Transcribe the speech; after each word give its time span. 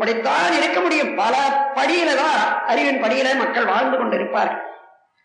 இப்படித்தான் 0.00 0.52
இருக்க 0.52 0.80
முடியும். 0.80 1.14
பல 1.14 1.34
படியில 1.74 2.14
தான் 2.14 2.66
அறிவின் 2.66 3.02
படியில 3.02 3.36
மக்கள் 3.36 3.64
வாழ்ந்து 3.64 3.96
கொண்டிருப்பார்கள். 3.96 4.62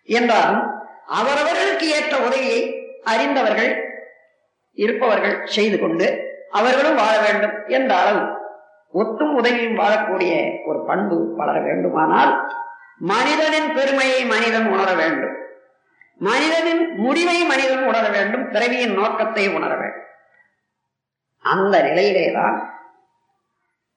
என்றாலும் 0.04 0.63
அவரவர்களுக்கு 1.08 1.90
ஏற்ற 1.90 2.17
உதவியை 2.17 2.60
அறிந்தவர்கள் 3.03 3.72
இருப்பவர்கள் 4.74 5.46
செய்து 5.46 5.80
கொண்டு 5.80 6.08
அவர்களும் 6.52 6.96
வாழ 6.96 7.20
வேண்டும் 7.20 7.67
என்ற 7.67 7.96
அளவு 7.96 8.20
ஒத்தும் 8.94 9.34
உதவியும் 9.34 9.78
வாழக்கூடிய 9.78 10.34
ஒரு 10.66 10.84
பண்பு 10.85 11.35
வளர 11.35 11.60
வேண்டுமானால் 11.60 12.53
மனிதனின் 12.98 13.74
பெருமையை 13.74 14.26
மனிதன் 14.26 14.67
உணர 14.67 14.94
வேண்டும். 14.94 15.35
மனிதனின் 16.17 16.95
முடிவை 16.95 17.44
மனிதன் 17.44 17.85
உணர 17.85 18.09
வேண்டும். 18.09 18.52
பிறவியின் 18.52 18.94
நோக்கத்தை 18.94 19.49
உணர 19.49 19.76
வேண்டும். 19.76 20.03
அந்த 21.39 21.81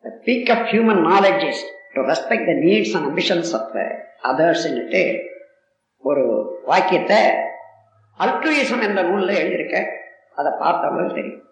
நிலையிலேதான் 0.04 0.24
peak 0.24 0.50
of 0.50 0.66
human 0.66 1.02
knowledge 1.12 1.48
is 1.48 1.64
to 1.92 2.00
respect 2.02 2.46
the 2.46 2.52
needs 2.66 2.94
and 2.96 3.06
ambitions 3.10 3.52
of 3.60 3.72
the 3.72 3.80
அதர்ஸ்ன்னுட்டு 4.22 5.20
ஒரு 5.98 6.24
வாக்கியத்தை 6.64 7.16
அல்ட்ருயிசம் 8.18 8.82
என்ற 8.82 9.02
நூலில் 9.02 9.36
எழுதியிருக்க. 9.36 9.86
அதை 10.34 10.52
பார்த்தவங்களுக்கு 10.52 11.14
தெரியும். 11.14 11.42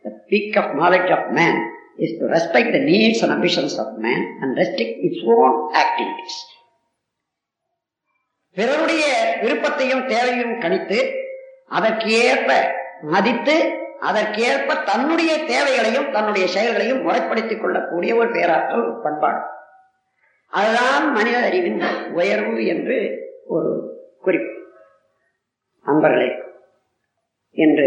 The 0.00 0.10
peak 0.28 0.58
of 0.58 0.72
knowledge 0.80 1.18
of 1.18 1.28
man 1.30 1.58
is 1.96 2.18
to 2.18 2.26
respect 2.26 2.72
the 2.72 2.78
needs 2.78 3.22
and 3.22 3.34
ambitions 3.36 3.78
of 3.78 3.94
man 3.96 4.36
and 4.40 4.58
restrict 4.58 4.98
its 5.00 5.24
own 5.24 5.74
activities 5.74 6.40
பிறருடைய 8.50 9.04
விருப்பத்தையும் 9.42 10.06
தேவையும் 10.06 10.60
கணித்து 10.60 11.14
அதற்கு 11.68 12.10
ஏற்ப 12.10 12.80
மதித்து 13.02 13.81
அதற்கேற்ப 14.08 14.76
தன்னுடைய 14.82 15.32
தேவைகளையும் 15.44 16.10
தன்னுடைய 16.10 16.46
செயல்களையும் 16.54 17.02
முறைப்படுத்திக் 17.02 17.62
கொள்ளக்கூடிய 17.62 18.12
ஒரு 18.20 18.30
பேராற்றல் 18.30 18.86
பண்பாடு. 19.02 19.42
அதுதான் 20.52 21.12
மனித 21.12 21.36
அறிவின் 21.38 21.82
உயர்வு 22.12 22.66
என்று 22.66 22.96
ஒரு 23.46 23.70
குறிப்பு. 24.20 24.54
அன்பர்களே 25.86 26.30
என்று 27.64 27.86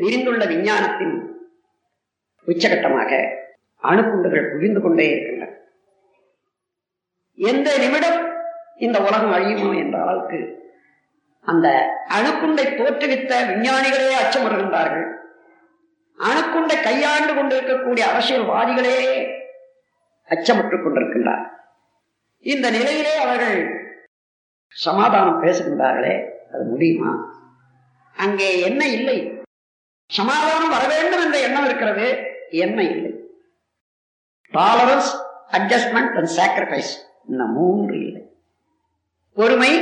விரிந்துள்ள 0.00 0.44
விஞ்ஞானத்தின் 0.46 1.14
உச்சகட்டமாக 2.46 3.10
அணுகுண்டுகள் 3.82 4.50
குவிந்து 4.52 4.80
கொண்டே 4.80 5.06
இருக்கின்றன. 5.10 5.52
எந்த 7.38 7.68
நிமிடம் 7.78 8.20
இந்த 8.78 8.98
உலகம் 8.98 9.32
அழியுமோ 9.32 9.70
என்ற 9.76 9.96
அளவுக்கு 10.02 10.38
அந்த 11.44 11.68
அணுக்குண்டை 12.08 12.66
தோற்றுவித்த 12.76 13.32
விஞ்ஞானிகளே 13.50 14.12
அச்சமுறுகின்றார்கள். 14.22 15.06
அணுக்குண்டை 16.18 16.82
கையாண்டு 16.82 17.34
கொண்டிருக்கக்கூடிய 17.34 18.04
அரசியல்வாதிகளே 18.12 18.98
அச்சமுற்றுக் 20.28 20.84
கொண்டிருக்கின்றார். 20.84 21.44
இந்த 22.40 22.70
நிலையிலே 22.70 23.16
அவர்கள் 23.16 23.58
சமாதானம் 24.68 25.42
பேசுகின்றார்களே 25.42 26.14
அது 26.52 26.64
முடியுமா? 26.64 27.12
அங்கே 28.16 28.60
என்ன 28.60 28.86
இல்லை? 28.86 29.18
சமாதானம் 30.10 30.68
வர 30.68 30.86
வேண்டும் 30.86 31.22
என்ற 31.22 31.38
எண்ணம் 31.40 31.64
இருக்கிறது 31.64 32.06
என்ன 32.48 32.82
இல்லை? 32.82 33.12
டாலரன்ஸ் 34.52 35.10
அட்ஜஸ்ட்மெண்ட் 35.50 36.16
அண்ட் 36.20 36.32
சாக்ரிஃபைஸ் 36.36 36.92
இந்த 37.28 37.44
மூன்று 37.44 37.94
இல்லை. 38.00 38.22
பொறுமை 39.36 39.72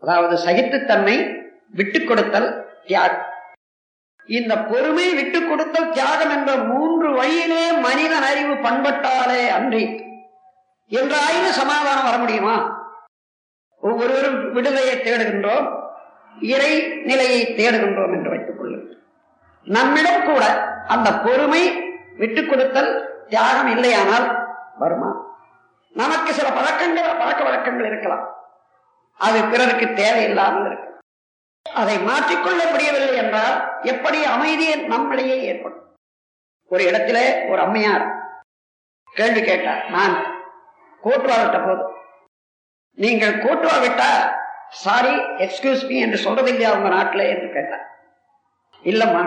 அதாவது 0.00 0.44
சகித்துத்தன்மை 0.44 1.42
விட்டு 1.70 2.04
கொடுத்தல் 2.04 2.78
தியாகம். 2.86 3.26
இந்த 4.26 4.58
பொறுமை 4.58 5.14
விட்டு 5.14 5.48
கொடுத்தல் 5.48 5.90
தியாகம் 5.90 6.30
என்ற 6.30 6.56
மூன்று 6.56 7.14
வழியிலே 7.14 7.72
மனிதன் 7.72 8.22
அறிவு 8.22 8.54
பண்பட்டாலே 8.54 9.48
அன்றி 9.48 10.04
என்றாயினும் 10.88 11.58
சமாதானம் 11.60 12.04
வர 12.04 12.16
முடியுமா? 12.18 12.78
ஒவ்வொருவரும் 13.80 14.52
விடுதலையை 14.52 14.96
தேடுகின்றோம் 14.96 15.78
இறை 16.40 16.88
நிலையை 16.88 17.46
தேடுகின்றோம் 17.46 18.12
என்று 18.12 18.30
வைத்துக் 18.30 18.58
கொள்ளுங்கள். 18.58 18.98
நம்மிடம் 19.64 20.24
கூட 20.24 20.44
அந்த 20.86 21.12
பொறுமை 21.12 21.82
விட்டுக் 22.16 22.48
கொடுத்தல் 22.48 23.24
தியாகம் 23.28 23.76
இல்லையானால் 23.76 24.26
வருமா? 24.78 25.38
நமக்கு 25.92 26.32
சில 26.32 26.50
பழக்கங்கள் 26.50 27.16
பழக்க 27.18 27.44
வழக்கங்கள் 27.44 27.86
இருக்கலாம். 27.86 28.39
அது 29.20 29.44
பிறருக்கு 29.44 29.94
தேவையில்லாமல் 29.94 30.66
இருக்கு. 30.66 30.88
அதை 31.66 31.98
மாற்றிக்கொள்ள 31.98 32.70
முடியவில்லை 32.70 33.16
என்றால் 33.16 33.56
எப்படி 33.82 34.24
அமைதியை 34.24 34.80
நம்மளையே 34.84 35.36
ஏற்படும்? 35.40 35.76
ஒரு 36.70 36.84
இடத்துல 36.84 37.48
ஒரு 37.50 37.60
அம்மையார் 37.60 38.04
கேள்வி 39.12 39.42
கேட்டார் 39.42 39.90
நான் 39.90 40.14
கோட்டுவா 41.02 41.36
விட்ட 41.42 41.58
போது 41.60 41.84
நீங்கள் 42.98 43.34
கோட்டுவா 43.34 43.76
விட்டா 43.82 44.10
சாரி 44.68 45.14
எக்ஸ்கியூஸ் 45.44 45.86
மீ 45.88 46.00
என்று 46.00 46.18
சொல்றது 46.18 46.48
இல்லையா 46.48 46.72
உங்க 46.76 46.88
நாட்டில்? 46.88 47.20
என்று 47.20 47.52
கேட்டார். 47.52 47.86
இல்லம்மா. 48.84 49.22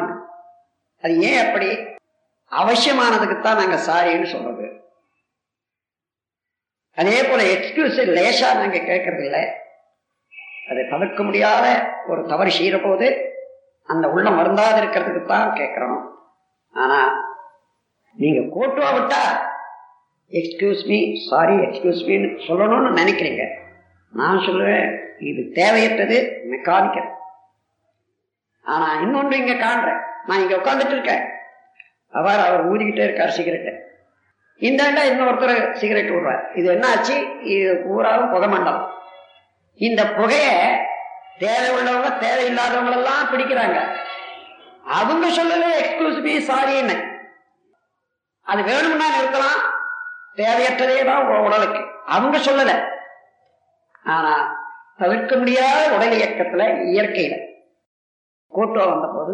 அது 1.03 1.19
ஏன் 1.19 1.45
அப்படி? 1.45 1.69
அவசியமானதுக்குத்தான் 2.51 3.59
நாங்க 3.61 3.77
சாரின்னு 3.87 4.23
சொல்றது. 4.23 4.65
அதே 6.97 7.23
போல 7.23 7.43
எக்ஸ்கியூஸ் 7.43 7.99
லேசா 8.17 8.49
நாங்க 8.55 8.77
கேட்கறது 8.77 9.23
இல்லை 9.23 9.43
அதை 10.69 10.83
தவிர்க்க 10.91 11.21
முடியாத 11.27 11.65
ஒரு 12.11 12.21
தவறு 12.31 12.51
செய்கிற 12.57 12.77
போது 12.81 13.07
அந்த 13.89 14.05
உள்ளம் 14.15 14.39
வருந்தாது 14.39 14.77
இருக்கிறதுக்கு 14.81 15.23
தான் 15.31 15.57
கேட்குறோம். 15.59 15.99
ஆனால் 16.75 17.09
நீங்கள் 18.15 18.51
கோட்டுவா 18.55 18.89
விட்டா 18.97 19.23
எக்ஸ்கியூஸ் 20.39 20.83
மீ 20.91 20.99
சாரி 21.29 21.55
எக்ஸ்கியூஸ் 21.65 22.01
மீன்னு 22.09 22.29
சொல்லணும்னு 22.47 22.91
நினைக்கிறீங்க. 23.01 23.43
நான் 24.13 24.45
சொல்லுவேன் 24.47 24.87
இது 25.29 25.41
தேவையற்றது 25.59 26.17
மெக்கானிக்கல் 26.53 27.09
ஆனால் 28.65 28.99
இன்னொன்று 29.03 29.35
இங்கே 29.41 29.55
காண்றேன். 29.65 30.01
நான் 30.27 30.41
இங்கே 30.43 30.59
உட்காந்துட்டு 30.59 30.95
இருக்கேன். 30.97 31.23
அவர் 32.19 32.45
அவர் 32.47 32.67
ஊதிக்கிட்டே 32.71 33.05
இருக்கார் 33.07 33.37
சிகரெட்டு. 33.37 33.71
இந்தாண்டா 34.61 35.03
இன்னொருத்தர் 35.11 35.55
சிகரெட் 35.79 36.11
விடுறார் 36.15 36.43
இது 36.59 36.67
என்ன 36.73 36.89
ஆச்சு 36.95 37.15
இது 37.53 37.69
பூராவும் 37.85 38.31
புகை 38.33 38.47
மண்டலம் 38.53 38.83
இந்த 39.83 40.01
புகைய 40.07 40.47
தேவை 41.39 41.69
உள்ளவங்க 41.69 42.09
தேவையில்லாதவங்க 42.17 42.91
எல்லாம் 42.91 43.29
பிடிக்கிறாங்க. 43.31 43.77
அவங்க 44.83 45.27
சொல்லல 45.27 45.65
எக்ஸ்கியூஸ் 45.81 46.49
சாரின்னு 46.49 46.95
அது 48.41 48.63
வேணும்னா 48.63 49.05
நிறுத்தலாம். 49.15 49.61
தேவையற்றதே 50.35 51.05
தான் 51.05 51.27
உ- 51.27 51.43
உடலுக்கு. 51.45 51.81
அவங்க 52.05 52.37
சொல்லல. 52.37 52.71
ஆனா 54.03 54.33
தவிர்க்க 54.97 55.35
முடியாத 55.35 55.95
உடல் 55.95 56.09
இயக்கத்துல 56.09 56.63
இயற்கையில. 56.85 57.35
கூட்டம் 58.47 58.89
வந்த 58.89 59.07
போது 59.15 59.33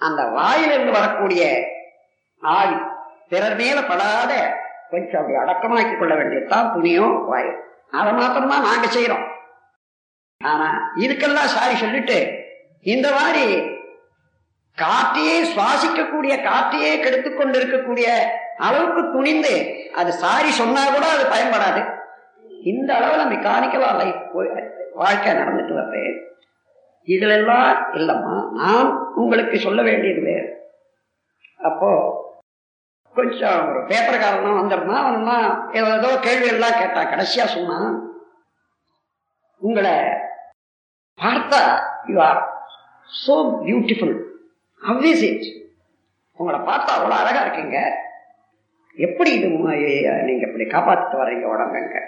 அந்த 0.00 0.24
வாயிலிருந்து 0.24 0.92
வரக்கூடிய 0.92 1.42
ஆவி 2.42 2.76
பிறர் 3.28 3.56
மேல 3.56 3.82
படாத 3.82 4.32
கொஞ்சம் 4.90 5.20
அப்படி 5.20 5.38
அடக்கமாக்கி 5.38 5.98
கொள்ள 5.98 6.14
வேண்டியதுதான் 6.14 6.72
துணியும் 6.74 7.24
வாயு 7.24 7.52
அதை 7.90 8.12
மாத்திரம்தான் 8.12 8.62
நாங்க 8.62 8.86
செய்யறோம் 8.86 9.24
ஆனா 10.40 10.68
இதுக்கெல்லாம் 10.96 11.54
சாரி 11.56 11.74
சொல்லிட்டு 11.74 12.18
இந்த 12.80 13.12
மாதிரி 13.12 13.44
காற்றையே 14.78 15.36
சுவாசிக்கக்கூடிய 15.52 16.34
காற்றையே 16.42 17.00
கெடுத்து 17.00 17.34
கொண்டிருக்கக்கூடிய 17.34 18.08
அளவுக்கு 18.58 19.02
துணிந்து 19.12 19.54
அது 19.94 20.12
சாரி 20.12 20.50
சொன்னா 20.50 20.82
கூட 20.92 21.04
அது 21.10 21.24
பயன்படாது. 21.24 21.82
இந்த 22.62 22.90
அளவுல 22.98 23.22
மெக்கானிக்கலா 23.32 23.90
லைஃப் 23.96 24.22
வாழ்க்கை 24.94 25.32
நடந்துட்டு 25.32 25.74
வருது 25.78 26.02
இதுலெல்லாம் 27.08 27.70
இல்லம்மா 27.94 28.34
நான் 28.52 28.90
உங்களுக்கு 29.14 29.56
சொல்ல 29.58 29.82
வேண்டியது 29.82 30.20
வேறு. 30.20 30.48
அப்போ 31.60 31.90
கொஞ்சம் 33.16 33.68
ஒரு 33.68 33.80
பேப்பர்காரனா 33.90 34.52
வந்திருந்தான் 34.60 35.04
அவனா 35.04 35.36
ஏதோ 35.72 36.16
கேள்வி 36.16 36.48
எல்லாம் 36.48 36.78
கேட்டான் 36.78 37.10
கடைசியா 37.12 37.44
சொன்னான். 37.44 38.13
உங்களை 39.64 39.94
பார்த்தா 41.18 41.60
you 42.10 42.16
are 42.20 42.40
so 43.10 43.34
beautiful 43.64 44.14
obvious 44.82 45.24
it 45.28 45.46
உங்களை 46.38 46.58
பார்த்தா 46.68 46.90
அவ்வளோ 46.96 47.16
அழகா 47.20 47.42
இருக்கீங்க. 47.44 47.78
எப்படி 48.98 49.30
இது 49.36 49.46
நீங்கள் 49.50 50.24
நீங்க 50.28 50.42
இப்படி 50.48 50.64
காப்பாத்திட்டு 50.66 51.20
வர்றீங்க 51.20 51.46
உடம்புங்க? 51.52 51.98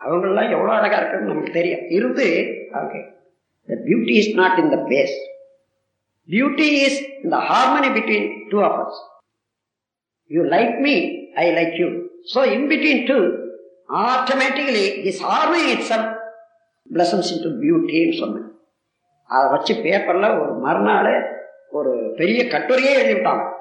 அவங்களெல்லாம் 0.00 0.52
எவ்வளோ 0.54 0.72
அழகா 0.76 0.98
இருக்குன்னு 1.00 1.32
நமக்கு 1.32 1.52
தெரியும். 1.52 1.84
இருந்து 1.96 2.26
okay 2.80 3.00
the 3.68 3.78
beauty 3.84 4.14
is 4.20 4.32
not 4.40 4.58
in 4.62 4.72
the 4.74 4.78
face 4.90 5.14
beauty 6.28 6.68
is 6.86 7.00
in the 7.24 7.36
harmony 7.48 7.90
between 7.96 8.28
two 8.50 8.58
of 8.60 8.78
us 8.84 9.00
you 10.30 10.42
like 10.56 10.74
me 10.86 10.94
I 11.36 11.46
like 11.58 11.74
you 11.82 11.88
so 12.34 12.42
in 12.54 12.66
between 12.72 13.02
two 13.10 13.18
automatically 13.88 15.02
this 15.04 15.22
harmony 15.22 15.70
it 15.70 15.80
some 15.80 16.18
pleasance 16.94 17.36
in 17.36 17.42
to 17.42 17.48
பியூட்டின்னு 17.48 18.18
சொன்னேன் 18.18 18.52
அதை 19.28 19.50
வச்சு 19.50 19.74
பேப்பரில் 19.82 20.38
ஒரு 20.38 20.54
மறுநாள் 20.54 21.42
ஒரு 21.70 22.12
பெரிய 22.16 22.44
கட்டுரையே 22.44 22.98
எழுதிவிட்டாங்க. 23.02 23.52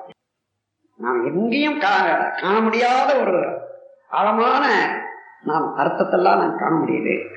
நாம் 0.98 1.26
எங்கேயும் 1.26 1.80
கா- 1.80 2.42
காண 2.42 2.60
முடியாத 2.62 3.20
ஒரு 3.20 3.60
ஆழமான 4.10 4.96
நாம் 5.44 5.78
அர்த்தத்தெல்லாம் 5.78 6.38
நான் 6.38 6.58
காண 6.58 6.76
முடியுது. 6.76 7.36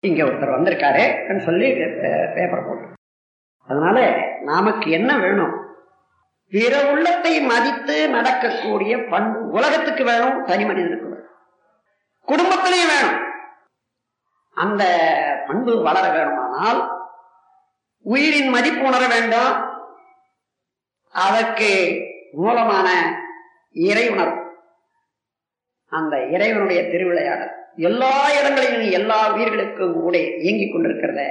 இங்கே 0.00 0.22
ஒருத்தர் 0.22 0.60
வந்திருக்காரு 0.60 1.38
சொல்லி 1.38 1.72
பேப்பர் 2.34 2.66
போட்டு. 2.66 2.86
அதனால 3.66 4.22
நமக்கு 4.40 4.90
என்ன 4.90 5.18
வேணும்? 5.18 5.74
பிற 6.50 6.90
உள்ளத்தை 6.90 7.40
மதித்து 7.40 8.08
நடக்கக்கூடிய 8.08 8.98
பண்பு 8.98 9.46
உலகத்துக்கு 9.46 10.04
வேணும் 10.04 10.44
தனி 10.44 10.64
மனிதனுக்கு 10.64 11.08
வேணும். 11.08 11.28
குடும்பத்திலையும் 12.26 12.90
வேணும். 12.92 13.20
அந்த 14.54 14.84
பண்பு 15.46 15.82
வளர 15.82 16.08
வேணுமானால் 16.08 16.88
உயிரின் 18.02 18.48
மதிப்பு 18.48 18.84
உணர 18.84 19.06
வேண்டும். 19.06 19.72
அதற்கு 21.12 21.98
மூலமான 22.32 23.18
இறை 23.72 24.08
உணர்வு. 24.08 24.42
அந்த 25.88 26.26
இறைவனுடைய 26.26 26.82
திருவிளையாடல் 26.82 27.52
எல்லா 27.76 28.32
இடங்களிலும் 28.32 28.90
எல்லா 28.90 29.32
உயிர்களுக்கும் 29.32 29.92
கூட 29.92 30.18
இயங்கிக் 30.18 30.74
கொண்டிருக்கிறத 30.74 31.30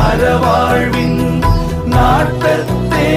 அறவாழ்வின் 0.04 1.44
நாட்டத்தே. 1.84 3.08